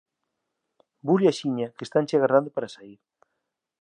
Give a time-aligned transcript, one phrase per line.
[1.05, 2.99] Bule axiña que estanche agardando para saír!